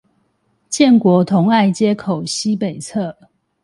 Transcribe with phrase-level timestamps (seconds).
[0.67, 3.13] 建國同愛街口西北側